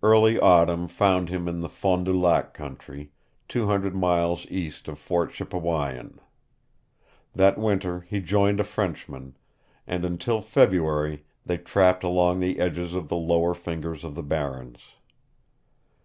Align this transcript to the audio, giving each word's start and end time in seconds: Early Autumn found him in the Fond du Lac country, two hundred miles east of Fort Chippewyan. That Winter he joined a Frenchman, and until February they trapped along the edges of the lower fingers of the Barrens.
Early 0.00 0.38
Autumn 0.38 0.86
found 0.86 1.28
him 1.28 1.48
in 1.48 1.58
the 1.58 1.68
Fond 1.68 2.04
du 2.04 2.16
Lac 2.16 2.54
country, 2.54 3.10
two 3.48 3.66
hundred 3.66 3.96
miles 3.96 4.46
east 4.46 4.86
of 4.86 4.96
Fort 4.96 5.32
Chippewyan. 5.32 6.20
That 7.34 7.58
Winter 7.58 8.02
he 8.02 8.20
joined 8.20 8.60
a 8.60 8.62
Frenchman, 8.62 9.36
and 9.88 10.04
until 10.04 10.40
February 10.40 11.24
they 11.44 11.58
trapped 11.58 12.04
along 12.04 12.38
the 12.38 12.60
edges 12.60 12.94
of 12.94 13.08
the 13.08 13.16
lower 13.16 13.52
fingers 13.54 14.04
of 14.04 14.14
the 14.14 14.22
Barrens. 14.22 14.78